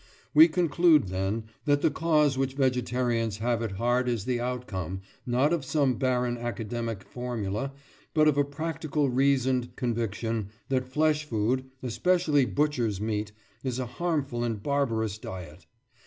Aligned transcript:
We 0.33 0.47
conclude, 0.47 1.09
then, 1.09 1.43
that 1.65 1.83
the 1.83 1.91
cause 1.91 2.35
which 2.35 2.55
vegetarians 2.55 3.37
have 3.37 3.61
at 3.61 3.73
heart 3.73 4.09
is 4.09 4.25
the 4.25 4.39
outcome, 4.39 5.01
not 5.27 5.53
of 5.53 5.63
some 5.63 5.99
barren 5.99 6.39
academic 6.39 7.03
formula, 7.03 7.71
but 8.15 8.27
of 8.27 8.35
a 8.35 8.43
practical 8.43 9.11
reasoned 9.11 9.75
conviction 9.75 10.49
that 10.69 10.87
flesh 10.87 11.25
food, 11.25 11.65
especially 11.83 12.45
butchers' 12.45 12.99
meat, 12.99 13.31
is 13.63 13.77
a 13.77 13.85
harmful 13.85 14.43
and 14.43 14.63
barbarous 14.63 15.19
diet. 15.19 15.67